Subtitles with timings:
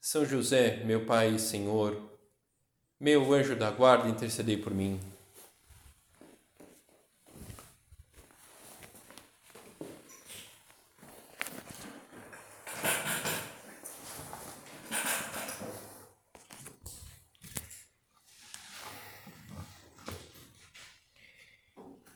[0.00, 2.00] são José, meu Pai e Senhor,
[3.00, 4.98] meu anjo da guarda, intercedei por mim.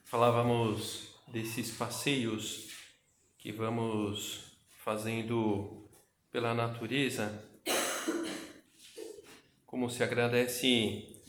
[0.05, 2.69] Falávamos desses passeios
[3.39, 4.53] que vamos
[4.85, 5.89] fazendo
[6.31, 7.52] pela natureza
[9.73, 11.23] como se agradece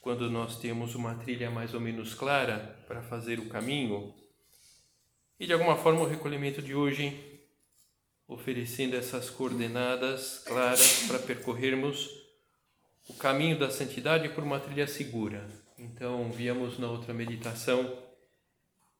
[0.00, 4.14] quando nós temos uma trilha mais ou menos clara para fazer o caminho.
[5.38, 7.14] E de alguma forma o recolhimento de hoje
[8.26, 12.08] oferecendo essas coordenadas claras para percorrermos
[13.06, 15.46] o caminho da santidade por uma trilha segura.
[15.76, 17.98] Então, víamos na outra meditação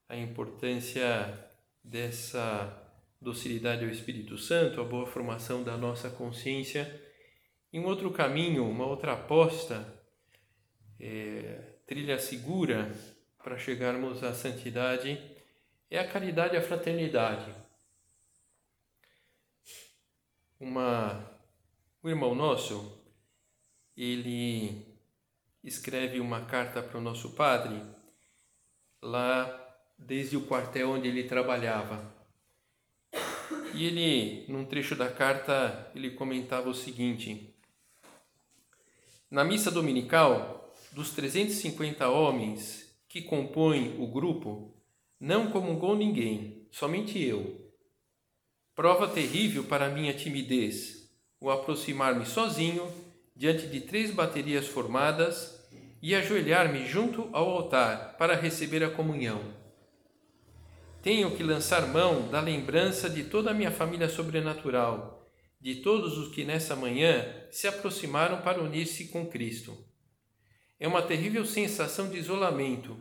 [0.07, 1.49] a importância
[1.83, 2.71] dessa
[3.19, 7.09] docilidade ao Espírito Santo, a boa formação da nossa consciência
[7.73, 10.01] em um outro caminho, uma outra aposta,
[10.99, 12.91] é, trilha segura
[13.43, 15.19] para chegarmos à santidade
[15.89, 17.53] é a caridade e a fraternidade.
[20.59, 21.29] Uma,
[22.01, 22.97] um irmão nosso,
[23.97, 24.85] ele
[25.63, 27.81] escreve uma carta para o nosso padre
[29.01, 29.57] lá
[29.97, 32.15] desde o quartel onde ele trabalhava.
[33.73, 37.50] E ele, num trecho da carta, ele comentava o seguinte:
[39.31, 44.75] na missa dominical, dos 350 homens que compõem o grupo,
[45.17, 47.71] não comungou ninguém, somente eu.
[48.75, 51.09] Prova terrível para minha timidez,
[51.39, 52.91] o aproximar-me sozinho
[53.33, 55.65] diante de três baterias formadas
[56.01, 59.41] e ajoelhar-me junto ao altar para receber a comunhão.
[61.01, 65.20] Tenho que lançar mão da lembrança de toda a minha família sobrenatural
[65.61, 69.77] de todos os que nessa manhã se aproximaram para unir-se com Cristo.
[70.79, 72.97] É uma terrível sensação de isolamento.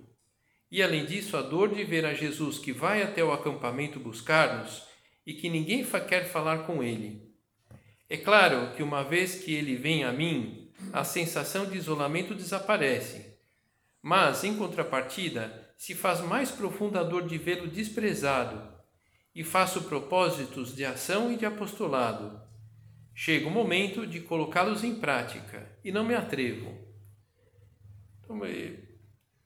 [0.71, 4.83] E além disso, a dor de ver a Jesus que vai até o acampamento buscar-nos
[5.27, 7.35] e que ninguém quer falar com ele.
[8.11, 13.39] É claro que uma vez que ele vem a mim, a sensação de isolamento desaparece.
[14.03, 18.71] Mas, em contrapartida, se faz mais profunda a dor de vê-lo desprezado
[19.35, 22.50] e faço propósitos de ação e de apostolado
[23.23, 26.75] Chega o momento de colocá-los em prática e não me atrevo.
[28.19, 28.79] Então, é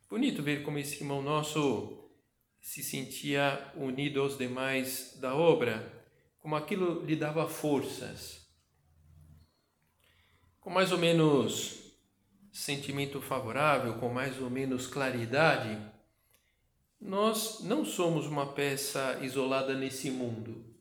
[0.08, 2.08] bonito ver como esse irmão nosso
[2.60, 5.92] se sentia unido aos demais da obra,
[6.38, 8.48] como aquilo lhe dava forças.
[10.60, 11.98] Com mais ou menos
[12.52, 15.76] sentimento favorável, com mais ou menos claridade,
[17.00, 20.73] nós não somos uma peça isolada nesse mundo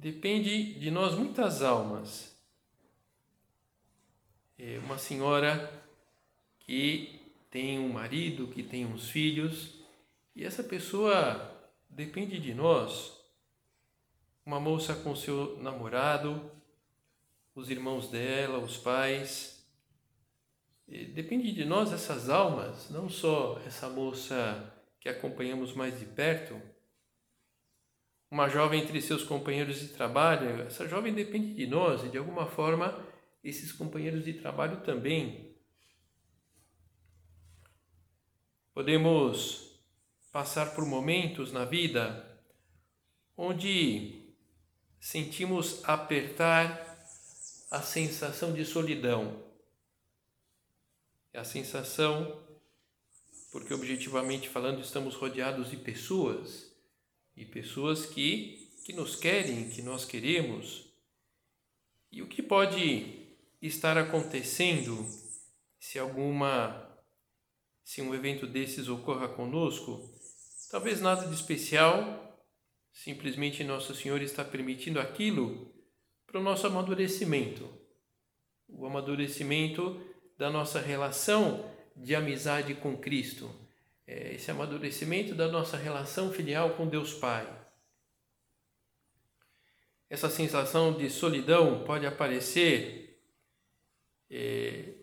[0.00, 2.36] depende de nós muitas almas.
[4.58, 5.72] É uma senhora
[6.60, 7.20] que
[7.50, 9.74] tem um marido, que tem uns filhos,
[10.34, 13.16] e essa pessoa depende de nós.
[14.44, 16.50] Uma moça com seu namorado,
[17.54, 19.66] os irmãos dela, os pais.
[20.86, 26.60] Depende de nós essas almas, não só essa moça que acompanhamos mais de perto,
[28.30, 32.46] uma jovem entre seus companheiros de trabalho, essa jovem depende de nós e de alguma
[32.46, 33.02] forma
[33.42, 35.56] esses companheiros de trabalho também.
[38.74, 39.80] Podemos
[40.30, 42.24] passar por momentos na vida
[43.36, 44.34] onde
[45.00, 46.86] sentimos apertar
[47.70, 49.42] a sensação de solidão.
[51.34, 52.42] A sensação,
[53.52, 56.67] porque objetivamente falando, estamos rodeados de pessoas
[57.38, 60.84] e pessoas que, que nos querem, que nós queremos.
[62.10, 65.06] E o que pode estar acontecendo
[65.78, 66.84] se alguma
[67.84, 70.12] se um evento desses ocorra conosco?
[70.68, 72.44] Talvez nada de especial,
[72.92, 75.72] simplesmente Nosso Senhor está permitindo aquilo
[76.26, 77.70] para o nosso amadurecimento.
[78.68, 79.98] O amadurecimento
[80.36, 83.48] da nossa relação de amizade com Cristo
[84.08, 87.46] é, esse amadurecimento da nossa relação filial com Deus Pai.
[90.08, 93.22] Essa sensação de solidão pode aparecer
[94.30, 94.94] é,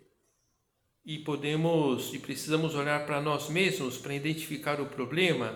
[1.05, 5.55] e podemos e precisamos olhar para nós mesmos para identificar o problema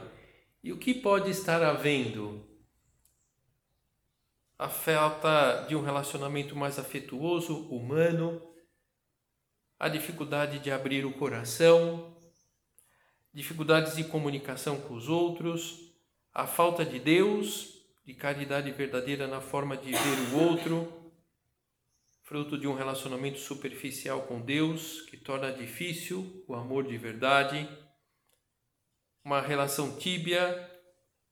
[0.63, 2.47] e o que pode estar havendo.
[4.59, 8.39] A falta de um relacionamento mais afetuoso, humano,
[9.79, 12.18] a dificuldade de abrir o coração,
[13.33, 15.93] dificuldades de comunicação com os outros,
[16.33, 21.11] a falta de Deus, de caridade verdadeira na forma de ver o outro,
[22.23, 27.67] fruto de um relacionamento superficial com Deus que torna difícil o amor de verdade,
[29.23, 30.69] uma relação tíbia,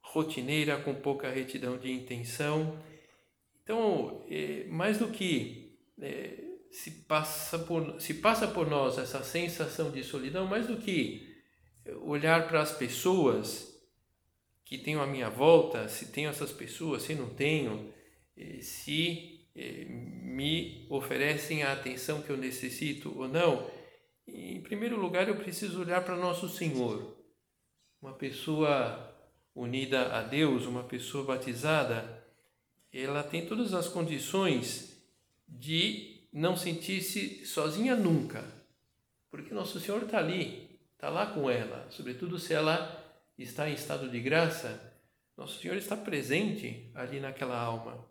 [0.01, 2.79] rotineira, com pouca retidão de intenção.
[3.63, 9.91] Então, é, mais do que é, se, passa por, se passa por nós essa sensação
[9.91, 11.26] de solidão, mais do que
[12.01, 13.75] olhar para as pessoas
[14.63, 17.93] que tenho à minha volta, se tenho essas pessoas, se não tenho,
[18.35, 23.69] eh, se eh, me oferecem a atenção que eu necessito ou não.
[24.27, 27.17] Em primeiro lugar, eu preciso olhar para nosso Senhor.
[28.01, 29.15] Uma pessoa
[29.55, 32.23] unida a Deus, uma pessoa batizada,
[32.93, 35.01] ela tem todas as condições
[35.47, 38.43] de não sentir-se sozinha nunca,
[39.31, 40.66] porque nosso Senhor está ali,
[40.97, 44.99] está lá com ela, sobretudo se ela está em estado de graça,
[45.37, 48.03] nosso Senhor está presente ali naquela alma.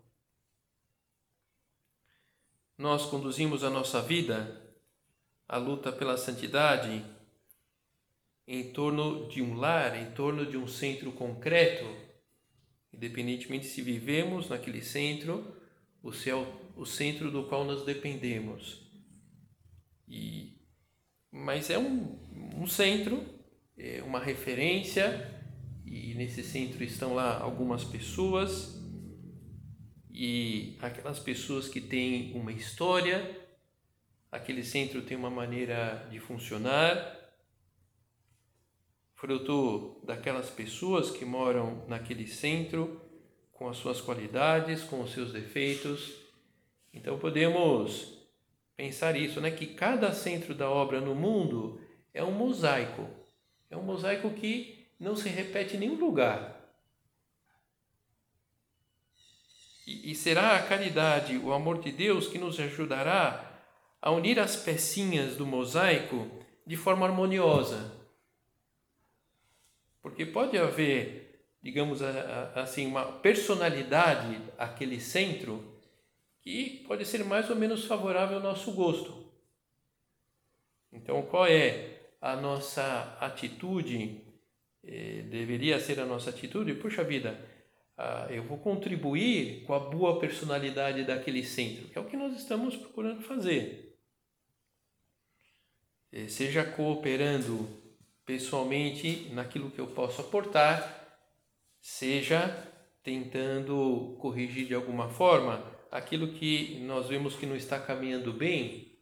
[2.77, 4.61] Nós conduzimos a nossa vida,
[5.49, 7.05] a luta pela santidade,
[8.47, 11.83] em torno de um lar, em torno de um centro concreto,
[12.93, 15.61] independentemente se vivemos naquele centro,
[16.01, 18.81] o centro do qual nós dependemos.
[20.07, 20.57] E,
[21.29, 23.23] mas é um, um centro
[23.77, 25.31] é, uma referência
[25.85, 28.75] e nesse centro estão lá algumas pessoas
[30.09, 33.39] e aquelas pessoas que têm uma história,
[34.31, 37.15] aquele centro tem uma maneira de funcionar,
[39.13, 42.99] fruto daquelas pessoas que moram naquele centro,
[43.51, 46.15] com as suas qualidades, com os seus defeitos.
[46.91, 48.17] Então podemos
[48.75, 49.51] pensar isso, né?
[49.51, 51.79] Que cada centro da obra no mundo
[52.17, 53.07] é um mosaico.
[53.69, 56.57] É um mosaico que não se repete em nenhum lugar.
[59.85, 63.61] E, e será a caridade, o amor de Deus que nos ajudará
[64.01, 66.27] a unir as pecinhas do mosaico
[66.65, 67.95] de forma harmoniosa.
[70.01, 72.01] Porque pode haver, digamos
[72.55, 75.63] assim, uma personalidade aquele centro
[76.41, 79.27] que pode ser mais ou menos favorável ao nosso gosto.
[80.91, 81.96] Então, qual é
[82.27, 84.21] a nossa atitude,
[84.83, 87.39] eh, deveria ser a nossa atitude, puxa vida,
[87.97, 92.35] ah, eu vou contribuir com a boa personalidade daquele centro, que é o que nós
[92.35, 93.97] estamos procurando fazer.
[96.11, 97.65] Eh, seja cooperando
[98.25, 101.21] pessoalmente naquilo que eu posso aportar,
[101.79, 102.49] seja
[103.01, 108.99] tentando corrigir de alguma forma aquilo que nós vemos que não está caminhando bem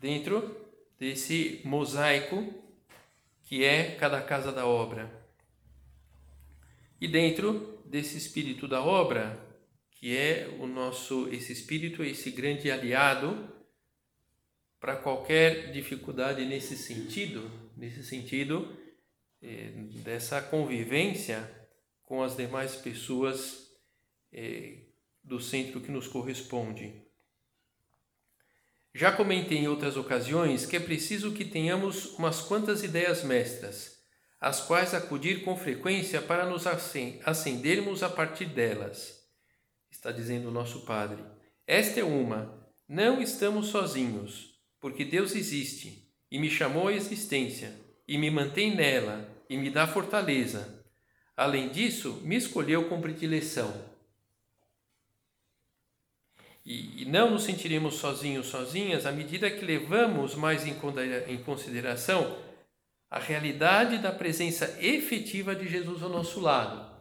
[0.00, 0.63] dentro
[1.04, 2.50] desse mosaico
[3.42, 5.12] que é cada casa da obra.
[6.98, 9.38] E dentro desse espírito da obra,
[9.90, 13.52] que é o nosso esse espírito, esse grande aliado
[14.80, 18.74] para qualquer dificuldade nesse sentido, nesse sentido
[19.42, 21.68] eh, dessa convivência
[22.02, 23.76] com as demais pessoas
[24.32, 24.86] eh,
[25.22, 27.03] do centro que nos corresponde.
[28.96, 33.98] Já comentei em outras ocasiões que é preciso que tenhamos umas quantas ideias mestras,
[34.40, 36.64] às quais acudir com frequência para nos
[37.24, 39.20] acendermos a partir delas.
[39.90, 41.24] Está dizendo o nosso Padre.
[41.66, 47.74] Esta é uma: não estamos sozinhos, porque Deus existe e me chamou à existência
[48.06, 50.84] e me mantém nela e me dá fortaleza.
[51.36, 53.92] Além disso, me escolheu com predileção
[56.64, 62.42] e, e não nos sentiremos sozinhos, sozinhas, à medida que levamos mais em consideração
[63.10, 66.92] a realidade da presença efetiva de Jesus ao nosso lado.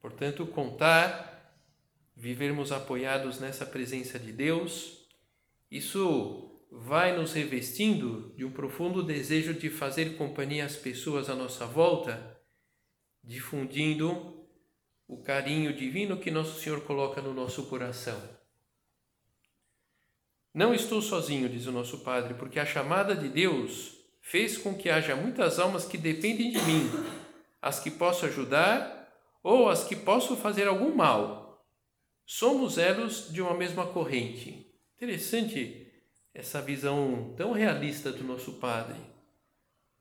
[0.00, 1.54] Portanto, contar,
[2.16, 5.06] vivermos apoiados nessa presença de Deus,
[5.70, 11.66] isso vai nos revestindo de um profundo desejo de fazer companhia às pessoas à nossa
[11.66, 12.38] volta,
[13.22, 14.43] difundindo
[15.06, 18.20] o carinho divino que Nosso Senhor coloca no nosso coração.
[20.52, 24.88] Não estou sozinho, diz o nosso Padre, porque a chamada de Deus fez com que
[24.88, 26.90] haja muitas almas que dependem de mim,
[27.60, 31.42] as que posso ajudar ou as que posso fazer algum mal.
[32.26, 34.72] somos elos de uma mesma corrente.
[34.96, 35.92] Interessante
[36.32, 38.98] essa visão tão realista do nosso Padre.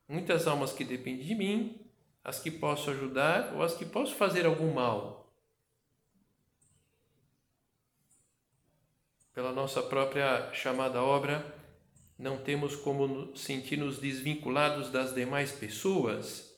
[0.07, 1.82] Muitas almas que dependem de mim,
[2.23, 5.31] as que posso ajudar ou as que posso fazer algum mal.
[9.33, 11.43] Pela nossa própria chamada obra,
[12.17, 16.55] não temos como sentir-nos desvinculados das demais pessoas.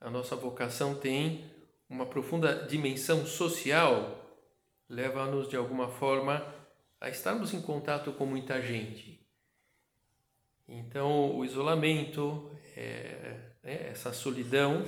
[0.00, 1.44] A nossa vocação tem
[1.88, 4.24] uma profunda dimensão social,
[4.88, 6.54] leva-nos de alguma forma
[7.00, 9.24] a estarmos em contato com muita gente.
[10.66, 14.82] Então, o isolamento, é, é, essa solidão,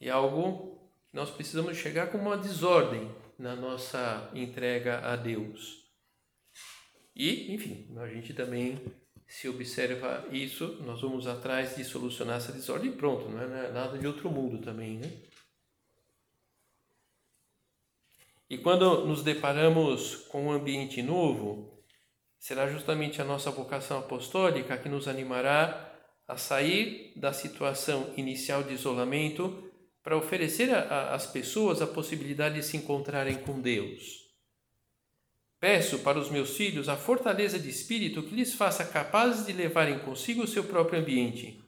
[0.00, 0.78] é algo
[1.10, 5.82] que nós precisamos chegar com uma desordem na nossa entrega a Deus.
[7.14, 8.80] E, enfim, a gente também
[9.28, 13.98] se observa isso, nós vamos atrás de solucionar essa desordem e pronto, não é nada
[13.98, 15.10] de outro mundo também, né?
[18.48, 21.84] E quando nos deparamos com um ambiente novo,
[22.38, 25.91] será justamente a nossa vocação apostólica que nos animará
[26.26, 29.70] a sair da situação inicial de isolamento
[30.02, 34.22] para oferecer às pessoas a possibilidade de se encontrarem com Deus.
[35.60, 40.00] Peço para os meus filhos a fortaleza de espírito que lhes faça capazes de levarem
[40.00, 41.62] consigo o seu próprio ambiente,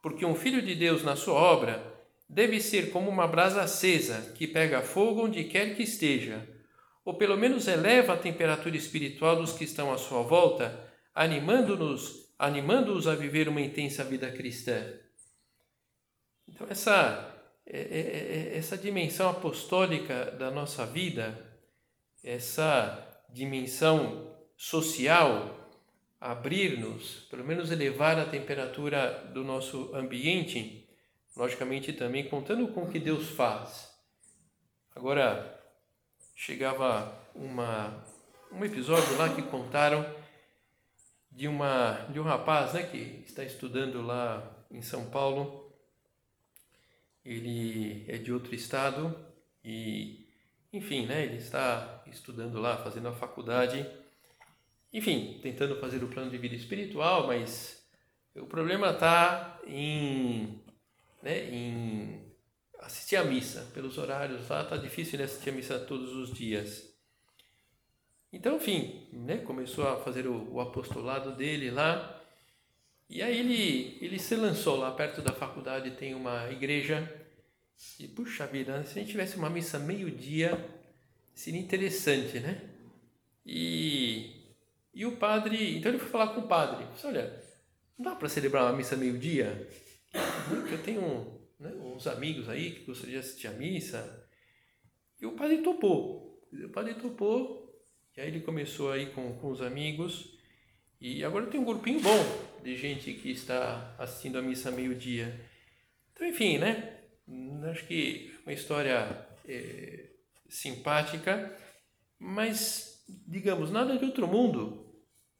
[0.00, 1.82] porque um filho de Deus na sua obra
[2.28, 6.48] deve ser como uma brasa acesa que pega fogo onde quer que esteja,
[7.04, 13.06] ou pelo menos eleva a temperatura espiritual dos que estão à sua volta, animando-nos, animando-os
[13.06, 14.84] a viver uma intensa vida cristã.
[16.48, 17.32] Então essa
[17.64, 21.38] é, é, é, essa dimensão apostólica da nossa vida,
[22.20, 25.70] essa dimensão social,
[26.20, 30.88] abrir-nos, pelo menos elevar a temperatura do nosso ambiente,
[31.36, 33.88] logicamente também contando com o que Deus faz.
[34.96, 35.60] Agora,
[36.34, 38.04] chegava uma,
[38.50, 40.21] um episódio lá que contaram
[41.32, 45.72] de, uma, de um rapaz né, que está estudando lá em São Paulo.
[47.24, 49.16] Ele é de outro estado
[49.64, 50.28] e,
[50.72, 53.86] enfim, né, ele está estudando lá, fazendo a faculdade.
[54.92, 57.82] Enfim, tentando fazer o plano de vida espiritual, mas
[58.34, 60.62] o problema está em
[61.22, 62.32] né, em
[62.80, 66.91] assistir a missa pelos horários lá, tá difícil né, assistir a missa todos os dias.
[68.32, 72.20] Então, enfim, né, começou a fazer o, o apostolado dele lá.
[73.08, 77.06] E aí ele, ele se lançou lá perto da faculdade, tem uma igreja.
[78.00, 80.58] E puxa vida, se a gente tivesse uma missa meio-dia,
[81.34, 82.70] seria interessante, né?
[83.44, 84.30] E,
[84.94, 86.86] e o padre, então ele foi falar com o padre.
[86.94, 87.38] Disse, olha,
[87.98, 89.68] não dá para celebrar uma missa meio-dia?
[90.70, 94.26] eu tenho né, uns amigos aí que gostariam de assistir a missa.
[95.20, 96.40] E o padre topou.
[96.52, 97.61] O padre topou,
[98.16, 100.38] e aí ele começou aí com, com os amigos.
[101.00, 105.40] E agora tem um grupinho bom de gente que está assistindo a missa meio-dia.
[106.12, 107.00] Então, enfim, né?
[107.70, 110.10] Acho que uma história é,
[110.48, 111.56] simpática,
[112.18, 114.94] mas, digamos, nada de outro mundo.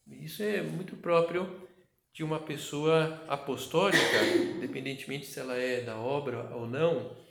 [0.07, 1.69] Isso é muito próprio
[2.13, 4.25] de uma pessoa apostólica,
[4.57, 7.22] independentemente se ela é da obra ou não, é,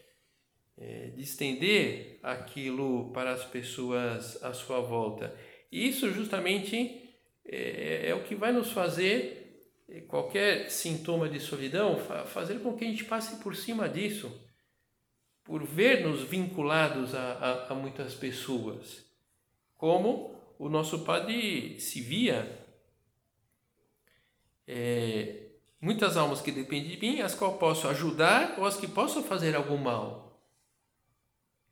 [1.15, 5.35] de estender aquilo para as pessoas à sua volta.
[5.71, 7.01] E isso justamente
[7.45, 12.85] é, é o que vai nos fazer, é, qualquer sintoma de solidão, fazer com que
[12.85, 14.31] a gente passe por cima disso,
[15.43, 19.05] por ver-nos vinculados a, a, a muitas pessoas,
[19.77, 22.59] como o nosso padre se via
[24.67, 25.47] é,
[25.81, 29.55] muitas almas que dependem de mim, as quais posso ajudar ou as que posso fazer
[29.55, 30.30] algum mal.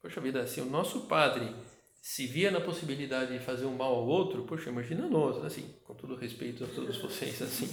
[0.01, 1.53] Poxa vida, se o nosso padre
[2.01, 5.93] se via na possibilidade de fazer um mal ao outro, poxa, imagina nós, assim, com
[5.93, 7.67] todo respeito a todos vocês, assim.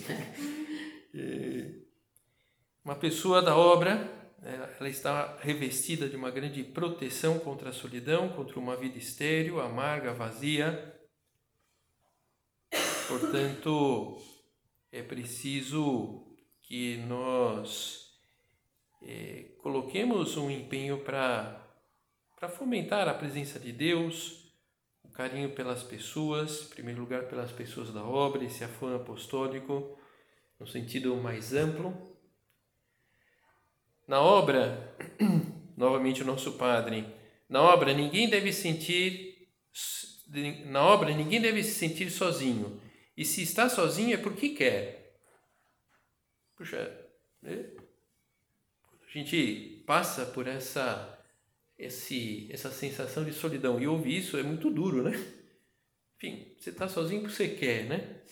[1.15, 1.71] É,
[2.85, 8.59] uma pessoa da obra, ela está revestida de uma grande proteção contra a solidão, contra
[8.59, 10.95] uma vida estéril, amarga, vazia.
[13.09, 14.21] Portanto,
[14.91, 16.27] é preciso
[16.63, 18.19] que nós
[19.03, 21.66] é, coloquemos um empenho para
[22.49, 24.53] fomentar a presença de Deus,
[25.03, 29.99] o carinho pelas pessoas, em primeiro lugar pelas pessoas da obra, esse afã apostólico,
[30.59, 32.17] no sentido mais amplo.
[34.07, 34.97] Na obra,
[35.77, 37.07] novamente o nosso Padre,
[37.49, 39.37] na obra ninguém deve sentir
[40.67, 42.81] na obra ninguém deve se sentir sozinho
[43.17, 45.17] e se está sozinho é porque quer.
[46.57, 47.07] Puxa,
[47.41, 47.71] né?
[49.09, 51.16] a gente passa por essa
[51.79, 53.81] esse, essa sensação de solidão.
[53.81, 55.13] E ouvir isso é muito duro, né?
[56.17, 58.23] Enfim, você está sozinho porque você quer, né?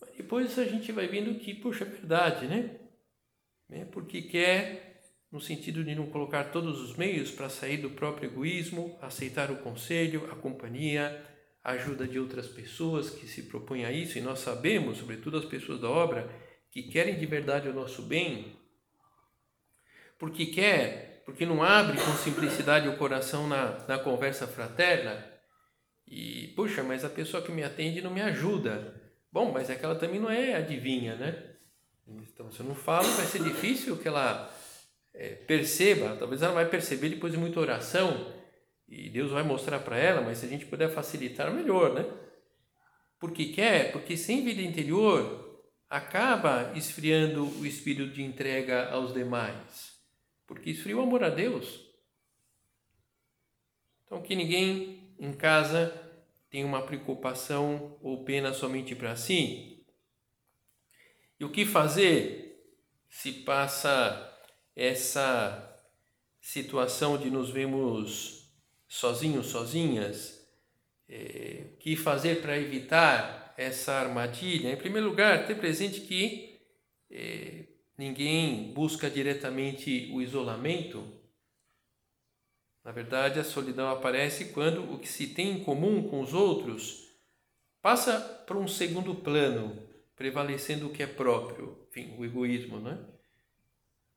[0.00, 2.78] Mas depois a gente vai vendo que, puxa, é verdade, né?
[3.70, 8.30] É porque quer, no sentido de não colocar todos os meios para sair do próprio
[8.30, 11.24] egoísmo, aceitar o conselho, a companhia,
[11.62, 15.44] a ajuda de outras pessoas que se propõem a isso, e nós sabemos, sobretudo as
[15.44, 16.28] pessoas da obra,
[16.70, 18.56] que querem de verdade o nosso bem,
[20.18, 25.24] porque quer, porque não abre com simplicidade o coração na, na conversa fraterna,
[26.04, 29.00] e, puxa, mas a pessoa que me atende não me ajuda.
[29.30, 31.54] Bom, mas é que ela também não é adivinha, né?
[32.08, 34.52] Então, se eu não falo, vai ser difícil que ela
[35.14, 36.16] é, perceba.
[36.16, 38.34] Talvez ela vai perceber depois de muita oração
[38.88, 42.04] e Deus vai mostrar para ela, mas se a gente puder facilitar, melhor, né?
[43.20, 49.99] Porque quer, porque sem vida interior acaba esfriando o espírito de entrega aos demais,
[50.50, 51.86] porque esfria o amor a Deus.
[54.04, 55.94] Então, que ninguém em casa
[56.50, 59.86] tenha uma preocupação ou pena somente para si.
[61.38, 62.66] E o que fazer
[63.08, 64.36] se passa
[64.74, 65.80] essa
[66.40, 68.52] situação de nos vemos
[68.88, 70.44] sozinhos, sozinhas?
[71.08, 74.72] É, o que fazer para evitar essa armadilha?
[74.72, 76.60] Em primeiro lugar, ter presente que
[77.08, 77.69] é,
[78.00, 81.06] ninguém busca diretamente o isolamento,
[82.82, 87.10] na verdade, a solidão aparece quando o que se tem em comum com os outros
[87.82, 92.98] passa para um segundo plano, prevalecendo o que é próprio, enfim, o egoísmo, né?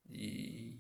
[0.10, 0.80] E,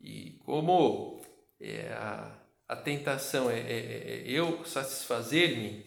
[0.00, 1.20] e como
[1.60, 5.84] é, a, a tentação é, é, é eu satisfazer-me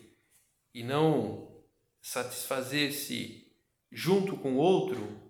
[0.71, 1.63] e não
[1.99, 3.51] satisfazer-se
[3.91, 5.26] junto com o outro,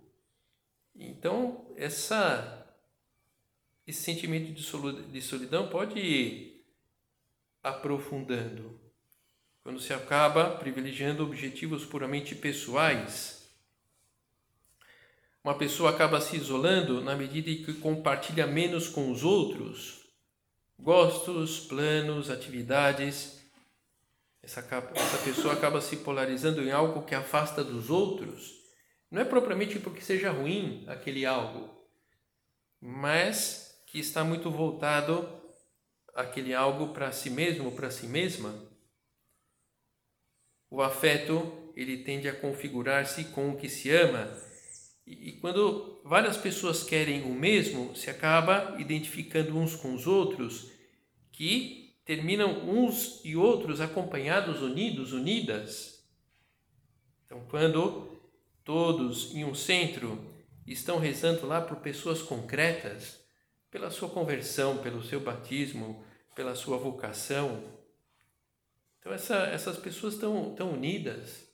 [0.97, 2.53] então essa
[3.85, 6.65] esse sentimento de solidão pode ir
[7.63, 8.77] aprofundando.
[9.63, 13.49] Quando se acaba privilegiando objetivos puramente pessoais,
[15.41, 19.97] uma pessoa acaba se isolando na medida em que compartilha menos com os outros
[20.79, 23.41] gostos, planos, atividades.
[24.43, 24.62] Essa,
[24.95, 28.57] essa pessoa acaba se polarizando em algo que afasta dos outros.
[29.10, 31.70] Não é propriamente porque seja ruim aquele algo,
[32.82, 35.28] mas que está muito voltado
[36.13, 38.54] aquele algo para si mesmo, para si mesma.
[40.70, 44.28] O afeto, ele tende a configurar-se com o que se ama.
[45.06, 50.70] E, e quando várias pessoas querem o mesmo, se acaba identificando uns com os outros,
[51.32, 56.04] que terminam uns e outros acompanhados, unidos, unidas.
[57.26, 58.16] Então, quando
[58.67, 60.21] todos em um centro
[60.67, 63.17] estão rezando lá por pessoas concretas,
[63.71, 66.03] pela sua conversão, pelo seu batismo,
[66.36, 67.63] pela sua vocação.
[68.99, 71.47] Então essa, essas pessoas estão, estão unidas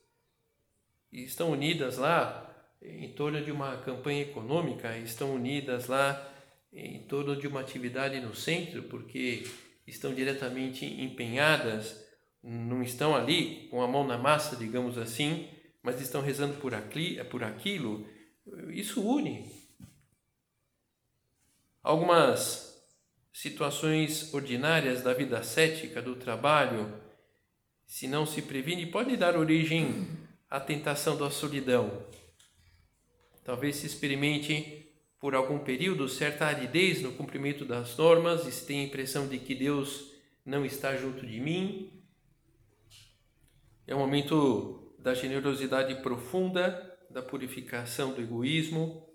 [1.11, 6.31] e estão unidas lá em torno de uma campanha econômica, estão unidas lá
[6.73, 9.43] em torno de uma atividade no centro, porque
[9.85, 12.03] estão diretamente empenhadas,
[12.41, 15.47] não estão ali com a mão na massa, digamos assim,
[15.83, 18.07] mas estão rezando por, aqui, por aquilo.
[18.71, 19.51] Isso une,
[21.83, 22.81] Algumas
[23.33, 26.97] situações ordinárias da vida cética, do trabalho,
[27.85, 30.07] se não se previne, pode dar origem
[30.49, 32.07] à tentação da solidão.
[33.43, 38.81] Talvez se experimente por algum período certa aridez no cumprimento das normas e se tenha
[38.81, 40.09] a impressão de que Deus
[40.45, 42.01] não está junto de mim.
[43.85, 49.05] É um momento da generosidade profunda, da purificação do egoísmo,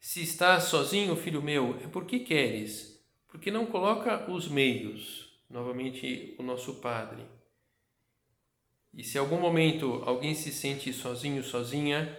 [0.00, 5.26] se estás sozinho, filho meu, é porque queres, porque não coloca os meios.
[5.48, 7.22] Novamente, o nosso Padre.
[8.92, 12.18] E se algum momento alguém se sente sozinho, sozinha,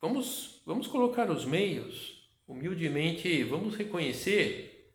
[0.00, 4.92] vamos, vamos colocar os meios, humildemente, vamos reconhecer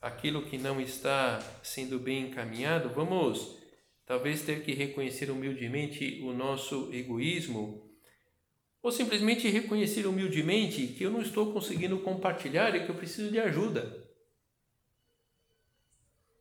[0.00, 3.61] aquilo que não está sendo bem encaminhado, vamos
[4.06, 7.90] talvez ter que reconhecer humildemente o nosso egoísmo
[8.82, 13.38] ou simplesmente reconhecer humildemente que eu não estou conseguindo compartilhar e que eu preciso de
[13.38, 14.10] ajuda.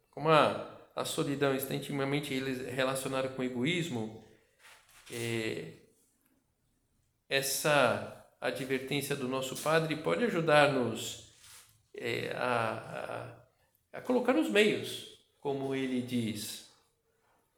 [0.10, 2.34] Como a, a solidão está intimamente
[2.72, 4.26] relacionada com o egoísmo,
[5.12, 5.74] é,
[7.30, 11.38] essa advertência do nosso Padre pode ajudar-nos
[11.96, 13.38] é, a,
[13.94, 15.08] a, a colocar os meios,
[15.40, 16.71] como ele diz.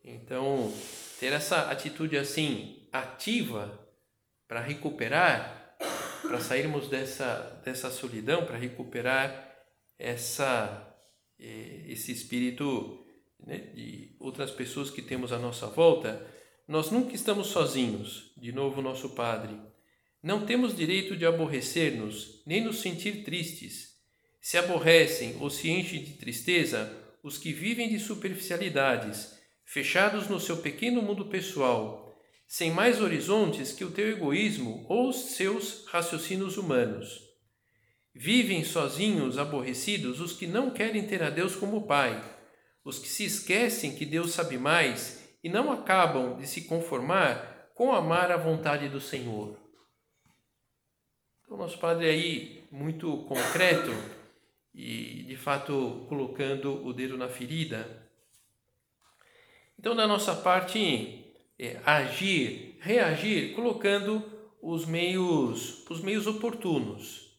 [0.04, 0.74] Então,
[1.20, 3.88] ter essa atitude assim ativa
[4.48, 5.78] para recuperar,
[6.22, 9.52] para sairmos dessa, dessa solidão, para recuperar
[9.98, 10.94] essa
[11.40, 13.06] é, esse espírito
[13.46, 16.26] né, de outras pessoas que temos à nossa volta,
[16.68, 18.32] nós nunca estamos sozinhos.
[18.38, 19.60] De novo, nosso Padre.
[20.22, 23.94] Não temos direito de aborrecer-nos, nem nos sentir tristes.
[24.42, 29.38] Se aborrecem ou se enchem de tristeza os que vivem de superficialidades,
[29.74, 35.32] fechados no seu pequeno mundo pessoal, sem mais horizontes que o teu egoísmo ou os
[35.36, 37.20] seus raciocínios humanos.
[38.14, 42.24] Vivem sozinhos, aborrecidos, os que não querem ter a Deus como Pai,
[42.86, 47.92] os que se esquecem que Deus sabe mais e não acabam de se conformar com
[47.92, 49.58] amar a vontade do Senhor.
[51.44, 53.90] Então, nosso Padre aí, muito concreto
[54.72, 58.03] e de fato colocando o dedo na ferida.
[59.84, 61.26] Então, da nossa parte,
[61.60, 64.24] é, agir, reagir, colocando
[64.62, 67.38] os meios, os meios oportunos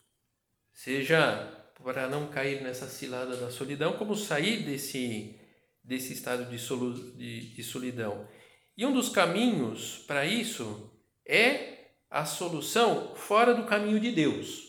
[0.70, 1.50] seja
[1.82, 5.40] para não cair nessa cilada da solidão, como sair desse,
[5.82, 8.28] desse estado de, solu, de, de solidão.
[8.76, 10.92] E um dos caminhos para isso
[11.24, 14.68] é a solução fora do caminho de Deus.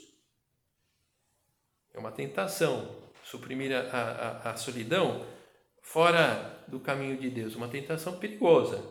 [1.94, 5.35] É uma tentação suprimir a, a, a solidão
[5.86, 8.84] fora do caminho de Deus, uma tentação perigosa.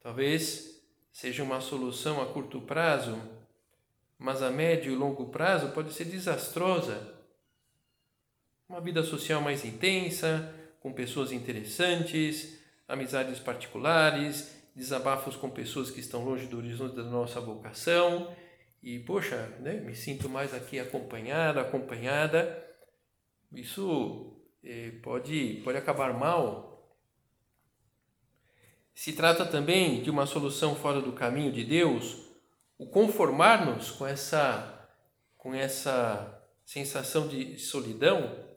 [0.00, 3.18] Talvez seja uma solução a curto prazo
[4.20, 7.14] mas a médio e longo prazo pode ser desastrosa.
[8.68, 16.22] Uma vida social mais intensa, com pessoas interessantes, amizades particulares, desabafos com pessoas que estão
[16.22, 18.36] longe do horizonte da nossa vocação.
[18.82, 22.62] E, poxa, né, me sinto mais aqui acompanhado, acompanhada.
[23.50, 24.38] Isso
[25.02, 26.70] pode, pode acabar mal.
[28.94, 32.18] Se trata também de uma solução fora do caminho de Deus,
[32.76, 34.88] o conformar-nos com essa,
[35.36, 38.48] com essa sensação de solidão,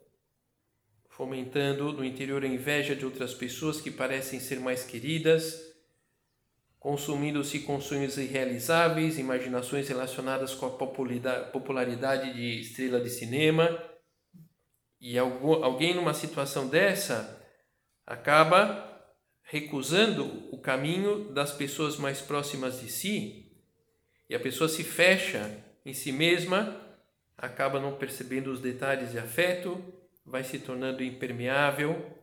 [1.09, 5.61] fomentando no interior a inveja de outras pessoas que parecem ser mais queridas,
[6.79, 13.69] consumindo-se com sonhos irrealizáveis, imaginações relacionadas com a popularidade de estrela de cinema.
[15.05, 17.45] E alguém numa situação dessa
[18.07, 18.89] acaba
[19.41, 23.51] recusando o caminho das pessoas mais próximas de si
[24.29, 26.81] e a pessoa se fecha em si mesma,
[27.37, 29.77] acaba não percebendo os detalhes de afeto,
[30.25, 32.17] vai se tornando impermeável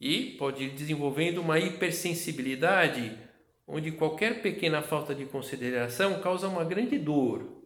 [0.00, 3.18] e pode ir desenvolvendo uma hipersensibilidade,
[3.66, 7.62] onde qualquer pequena falta de consideração causa uma grande dor.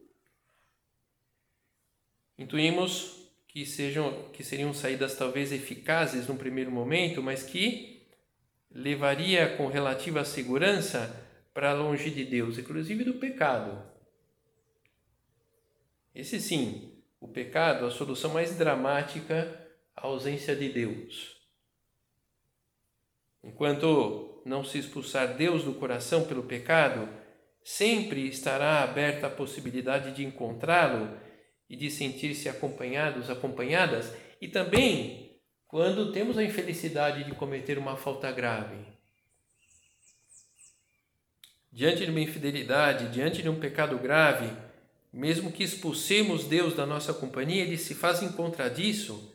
[2.36, 3.15] Intuímos
[3.56, 8.06] que sejam que seriam saídas talvez eficazes num primeiro momento, mas que
[8.70, 13.82] levaria com relativa segurança para longe de Deus, inclusive do pecado.
[16.14, 19.58] Esse sim, o pecado, a solução mais dramática,
[19.96, 21.40] a ausência de Deus.
[23.42, 27.08] Enquanto não se expulsar Deus do coração pelo pecado,
[27.64, 31.24] sempre estará aberta a possibilidade de encontrá-lo
[31.68, 38.30] e de sentir-se acompanhados, acompanhadas, e também quando temos a infelicidade de cometer uma falta
[38.30, 38.96] grave
[41.76, 44.50] diante de uma infidelidade, diante de um pecado grave,
[45.12, 49.30] mesmo que expulsemos Deus da nossa companhia, ele se faz em contra disso,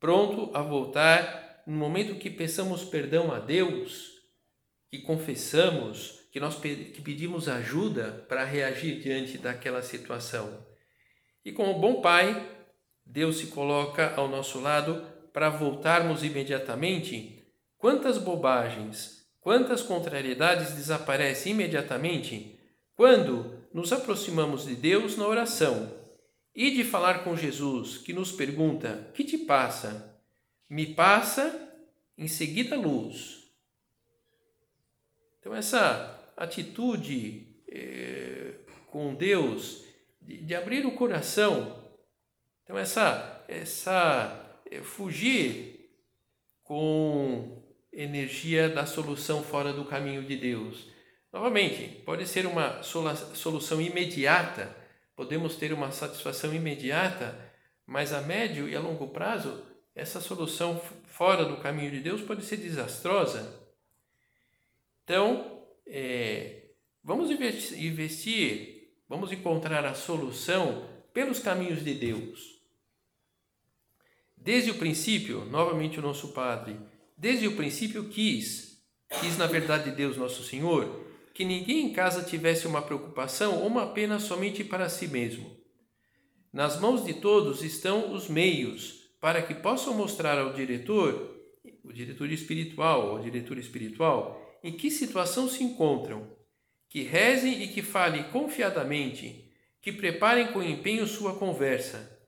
[0.00, 4.10] pronto a voltar no momento que peçamos perdão a Deus,
[4.90, 10.66] que confessamos, que nós que pedimos ajuda para reagir diante daquela situação.
[11.48, 12.46] E como bom pai,
[13.04, 17.46] Deus se coloca ao nosso lado para voltarmos imediatamente.
[17.78, 22.60] Quantas bobagens, Quantas contrariedades desaparecem imediatamente
[22.94, 25.90] quando nos aproximamos de Deus na oração
[26.54, 30.20] e de falar com Jesus, que nos pergunta: Que te passa?
[30.68, 31.72] Me passa
[32.18, 33.44] em seguida luz.
[35.40, 38.52] Então, essa atitude eh,
[38.88, 39.87] com Deus,
[40.28, 41.82] de, de, abrir o coração,
[42.62, 45.90] então, essa, essa eh, fugir
[46.62, 50.86] com energia da solução fora do caminho de Deus.
[51.32, 54.76] Novamente, pode ser uma solução imediata,
[55.16, 57.34] podemos ter uma satisfação imediata,
[57.86, 59.64] mas a médio e a longo prazo,
[59.94, 63.66] essa solução fora do caminho de Deus pode ser desastrosa.
[65.04, 66.68] Então, é,
[67.02, 68.77] vamos investir,
[69.08, 72.58] vamos encontrar a solução pelos caminhos de Deus.
[74.36, 76.78] Desde o princípio, novamente o nosso Padre,
[77.16, 78.84] desde o princípio quis,
[79.20, 83.86] quis na verdade Deus nosso Senhor, que ninguém em casa tivesse uma preocupação ou uma
[83.88, 85.56] pena somente para si mesmo.
[86.52, 91.36] nas mãos de todos estão os meios para que possam mostrar ao diretor,
[91.84, 96.37] o diretor espiritual ou diretor espiritual, em que situação se encontram,
[96.88, 102.18] que rezem e que falem confiadamente, que preparem com empenho sua conversa.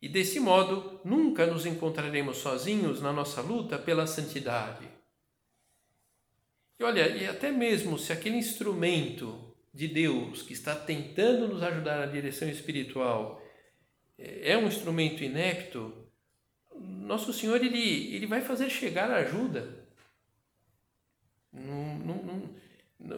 [0.00, 4.88] E desse modo, nunca nos encontraremos sozinhos na nossa luta pela santidade.
[6.78, 11.98] E olha, e até mesmo se aquele instrumento de Deus que está tentando nos ajudar
[11.98, 13.40] na direção espiritual
[14.18, 15.92] é um instrumento inepto,
[16.74, 19.86] nosso Senhor ele, ele vai fazer chegar a ajuda.
[21.52, 22.54] Não, não, não,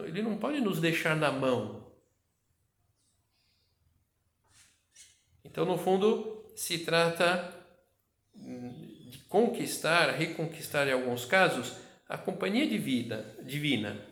[0.05, 1.85] ele não pode nos deixar na mão.
[5.43, 7.53] Então, no fundo, se trata
[8.33, 11.77] de conquistar, reconquistar em alguns casos,
[12.09, 14.05] a companhia de vida divina.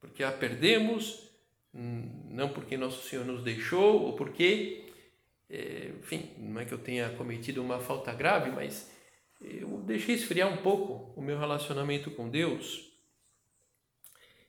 [0.00, 1.28] Porque a perdemos,
[1.72, 4.92] não porque nosso Senhor nos deixou, ou porque,
[5.48, 8.90] é, enfim, não é que eu tenha cometido uma falta grave, mas
[9.40, 12.91] eu deixei esfriar um pouco o meu relacionamento com Deus.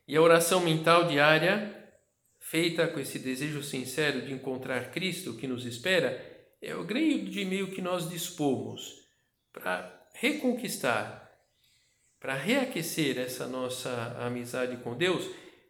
[0.08, 1.74] E a oração mental diária,
[2.40, 7.72] feita com esse desejo sincero de encontrar Cristo que nos espera, é o grande meio
[7.72, 9.02] que nós dispomos
[9.52, 11.32] para reconquistar,
[12.20, 15.30] para reaquecer essa nossa amizade com Deus,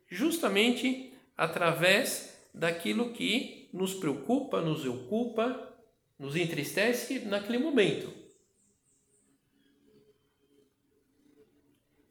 [0.09, 5.75] justamente através daquilo que nos preocupa, nos ocupa,
[6.17, 8.13] nos entristece naquele momento.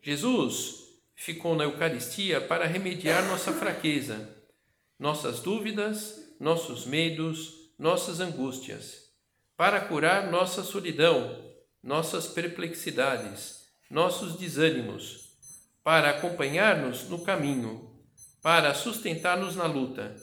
[0.02, 0.81] Jesus
[1.22, 4.28] ficou na Eucaristia para remediar nossa fraqueza,
[4.98, 9.04] nossas dúvidas, nossos medos, nossas angústias,
[9.56, 11.40] para curar nossa solidão,
[11.80, 15.28] nossas perplexidades, nossos desânimos,
[15.84, 17.88] para acompanhar-nos no caminho,
[18.42, 20.16] para sustentar-nos na luta,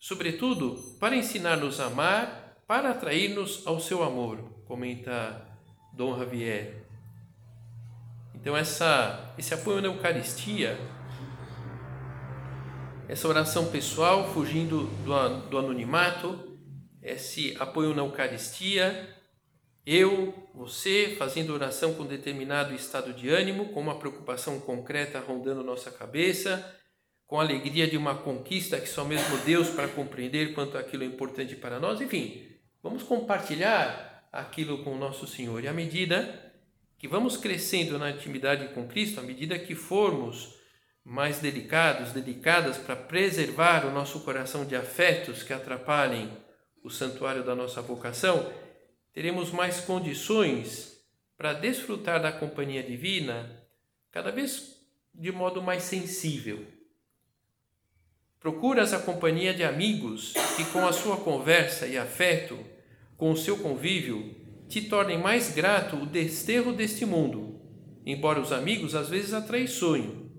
[0.00, 5.46] sobretudo para ensinar-nos a amar, para atrair-nos ao seu amor, comenta
[5.92, 6.85] Dom Javier.
[8.46, 10.78] Então essa esse apoio na Eucaristia,
[13.08, 16.56] essa oração pessoal fugindo do, do anonimato,
[17.02, 19.12] esse apoio na Eucaristia,
[19.84, 25.90] eu, você, fazendo oração com determinado estado de ânimo, com uma preocupação concreta rondando nossa
[25.90, 26.72] cabeça,
[27.26, 31.06] com a alegria de uma conquista que só mesmo Deus para compreender quanto aquilo é
[31.06, 32.00] importante para nós.
[32.00, 32.46] Enfim,
[32.80, 35.64] vamos compartilhar aquilo com o nosso Senhor.
[35.64, 36.45] E à medida
[36.98, 40.54] que vamos crescendo na intimidade com Cristo, à medida que formos
[41.04, 46.30] mais delicados, delicadas para preservar o nosso coração de afetos que atrapalhem
[46.82, 48.52] o santuário da nossa vocação,
[49.12, 50.96] teremos mais condições
[51.36, 53.62] para desfrutar da companhia divina
[54.10, 54.76] cada vez
[55.14, 56.66] de modo mais sensível.
[58.40, 62.58] Procuras a companhia de amigos que, com a sua conversa e afeto,
[63.16, 67.60] com o seu convívio, te tornem mais grato o desterro deste mundo,
[68.04, 70.30] embora os amigos às vezes atraiçoem.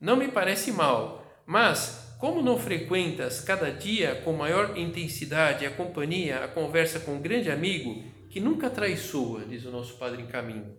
[0.00, 6.44] Não me parece mal, mas como não frequentas cada dia com maior intensidade a companhia,
[6.44, 10.76] a conversa com um grande amigo que nunca traiçoa, diz o nosso Padre em Caminho?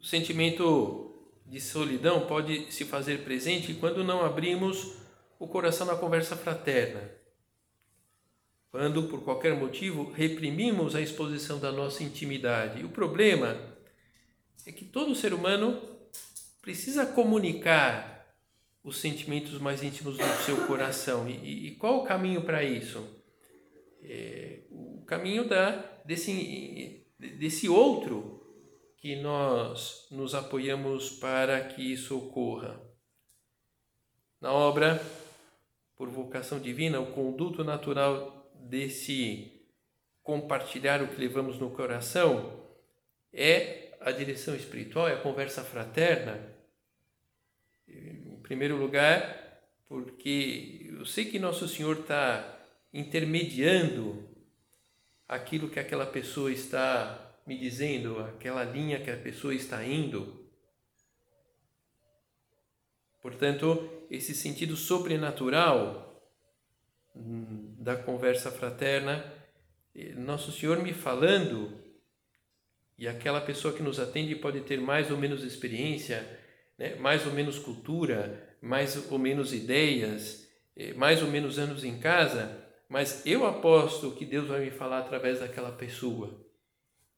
[0.00, 1.06] O sentimento
[1.46, 4.96] de solidão pode se fazer presente quando não abrimos
[5.38, 7.10] o coração na conversa fraterna.
[8.76, 12.84] Quando, por qualquer motivo, reprimimos a exposição da nossa intimidade.
[12.84, 13.58] O problema
[14.66, 15.80] é que todo ser humano
[16.60, 18.36] precisa comunicar
[18.84, 21.26] os sentimentos mais íntimos do seu coração.
[21.26, 23.02] E, e qual o caminho para isso?
[24.02, 25.70] É, o caminho da,
[26.04, 28.46] desse, desse outro
[28.98, 32.78] que nós nos apoiamos para que isso ocorra.
[34.38, 35.02] Na obra,
[35.96, 38.35] por vocação divina, o conduto natural
[38.68, 39.52] desse
[40.22, 42.64] compartilhar o que levamos no coração
[43.32, 46.54] é a direção espiritual, é a conversa fraterna,
[47.88, 52.58] em primeiro lugar, porque eu sei que Nosso Senhor está
[52.92, 54.28] intermediando
[55.28, 60.44] aquilo que aquela pessoa está me dizendo, aquela linha que a pessoa está indo.
[63.22, 66.22] Portanto, esse sentido sobrenatural
[67.14, 69.24] hum, da conversa fraterna,
[70.16, 71.72] Nosso Senhor me falando,
[72.98, 76.26] e aquela pessoa que nos atende pode ter mais ou menos experiência,
[76.76, 76.96] né?
[76.96, 80.48] mais ou menos cultura, mais ou menos ideias,
[80.96, 85.38] mais ou menos anos em casa, mas eu aposto que Deus vai me falar através
[85.38, 86.44] daquela pessoa.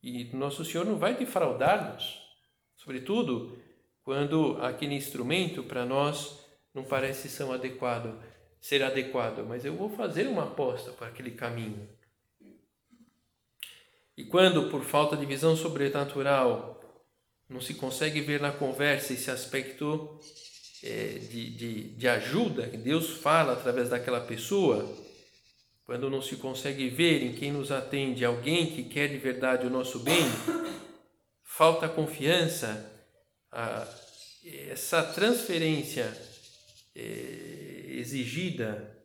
[0.03, 2.21] E Nosso Senhor não vai defraudar-nos,
[2.77, 3.59] sobretudo
[4.03, 8.28] quando aquele instrumento para nós não parece ser adequado.
[8.61, 11.89] Ser adequado, mas eu vou fazer uma aposta para aquele caminho.
[14.17, 16.79] E quando, por falta de visão sobrenatural,
[17.49, 20.19] não se consegue ver na conversa esse aspecto
[20.83, 24.93] é, de, de, de ajuda que Deus fala através daquela pessoa,
[25.85, 29.71] quando não se consegue ver em quem nos atende alguém que quer de verdade o
[29.71, 30.25] nosso bem,
[31.43, 32.93] falta confiança,
[33.51, 33.87] a,
[34.69, 36.13] essa transferência
[36.95, 37.48] é,
[37.99, 38.97] exigida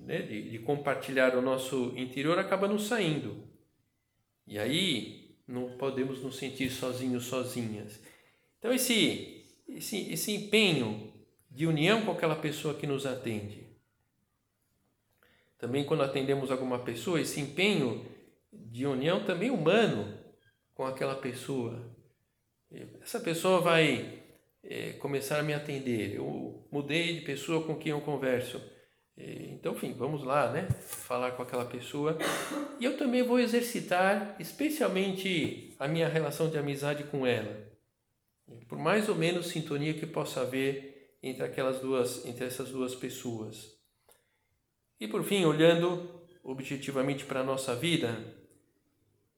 [0.00, 3.48] né, de, de compartilhar o nosso interior acaba nos saindo.
[4.46, 8.00] E aí não podemos nos sentir sozinhos, sozinhas.
[8.58, 11.12] Então esse, esse, esse empenho
[11.50, 13.64] de união com aquela pessoa que nos atende.
[15.58, 18.04] Também quando atendemos alguma pessoa, esse empenho
[18.52, 20.18] de união também humano
[20.74, 21.94] com aquela pessoa.
[23.00, 24.23] Essa pessoa vai
[24.64, 26.16] é, começar a me atender.
[26.16, 28.60] Eu mudei de pessoa com quem eu converso.
[29.16, 30.68] Então, enfim, vamos lá, né?
[30.80, 32.18] Falar com aquela pessoa.
[32.80, 37.72] E eu também vou exercitar, especialmente, a minha relação de amizade com ela.
[38.68, 43.72] Por mais ou menos sintonia que possa haver entre aquelas duas, entre essas duas pessoas.
[44.98, 48.18] E por fim, olhando objetivamente para a nossa vida,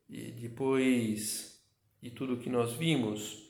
[0.09, 1.63] e depois
[2.03, 3.46] de tudo que nós vimos,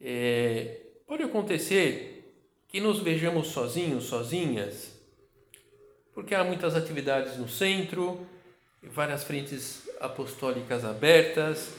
[0.00, 2.34] é, pode acontecer
[2.68, 5.00] que nos vejamos sozinhos, sozinhas,
[6.12, 8.26] porque há muitas atividades no centro,
[8.82, 11.74] várias frentes apostólicas abertas,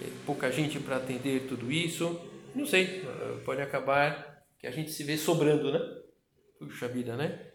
[0.00, 2.20] é, pouca gente para atender tudo isso.
[2.54, 3.02] Não sei,
[3.44, 5.80] pode acabar que a gente se vê sobrando, né?
[6.58, 7.52] Puxa vida, né?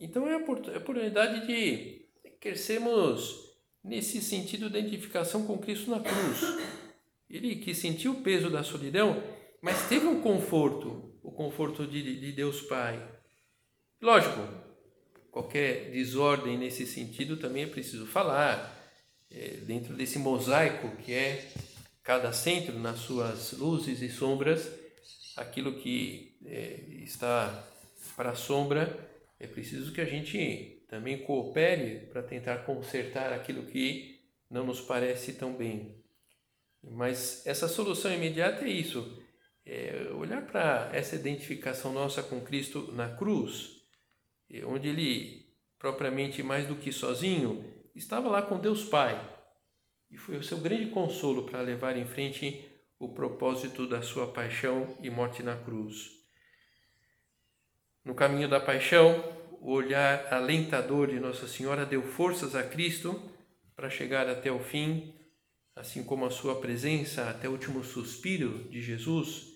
[0.00, 2.06] Então é a oportunidade de
[2.40, 3.52] crescermos
[3.84, 6.40] nesse sentido de identificação com Cristo na cruz.
[7.32, 9.22] Ele que sentiu o peso da solidão,
[9.62, 13.02] mas teve um conforto, o conforto de, de Deus Pai.
[14.02, 14.46] Lógico,
[15.30, 18.78] qualquer desordem nesse sentido também é preciso falar,
[19.30, 21.50] é, dentro desse mosaico que é
[22.02, 24.70] cada centro nas suas luzes e sombras,
[25.34, 27.66] aquilo que é, está
[28.14, 34.20] para a sombra, é preciso que a gente também coopere para tentar consertar aquilo que
[34.50, 36.01] não nos parece tão bem.
[36.82, 39.22] Mas essa solução imediata é isso,
[39.64, 43.82] é, olhar para essa identificação nossa com Cristo na cruz,
[44.66, 45.46] onde ele,
[45.78, 47.64] propriamente mais do que sozinho,
[47.94, 49.30] estava lá com Deus Pai.
[50.10, 52.68] E foi o seu grande consolo para levar em frente
[52.98, 56.10] o propósito da sua paixão e morte na cruz.
[58.04, 59.22] No caminho da paixão,
[59.60, 63.30] o olhar alentador de Nossa Senhora deu forças a Cristo
[63.74, 65.14] para chegar até o fim,
[65.74, 69.52] assim como a sua presença até o último suspiro de Jesus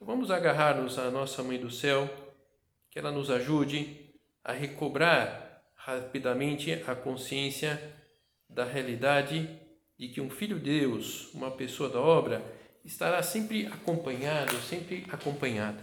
[0.00, 2.08] então vamos agarrar-nos à nossa Mãe do Céu,
[2.90, 4.08] que ela nos ajude
[4.42, 7.78] a recobrar rapidamente a consciência
[8.48, 9.46] da realidade
[9.98, 12.42] de que um filho de Deus, uma pessoa da obra,
[12.82, 15.82] estará sempre acompanhado, sempre acompanhada.